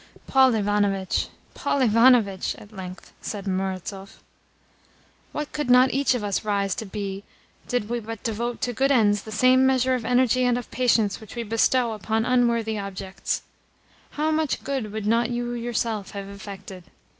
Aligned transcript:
"Paul 0.25 0.55
Ivanovitch, 0.55 1.27
Paul 1.53 1.83
Ivanovitch," 1.83 2.55
at 2.55 2.71
length 2.71 3.13
said 3.21 3.45
Murazov, 3.45 4.17
"what 5.31 5.51
could 5.53 5.69
not 5.69 5.93
each 5.93 6.15
of 6.15 6.23
us 6.23 6.43
rise 6.43 6.73
to 6.73 6.87
be 6.87 7.23
did 7.67 7.87
we 7.87 7.99
but 7.99 8.23
devote 8.23 8.61
to 8.61 8.73
good 8.73 8.91
ends 8.91 9.21
the 9.21 9.31
same 9.31 9.63
measure 9.63 9.93
of 9.93 10.03
energy 10.03 10.43
and 10.43 10.57
of 10.57 10.71
patience 10.71 11.21
which 11.21 11.35
we 11.35 11.43
bestow 11.43 11.91
upon 11.91 12.25
unworthy 12.25 12.79
objects! 12.79 13.43
How 14.17 14.31
much 14.31 14.63
good 14.63 14.91
would 14.91 15.05
not 15.05 15.29
you 15.29 15.53
yourself 15.53 16.09
have 16.13 16.27
effected! 16.27 16.85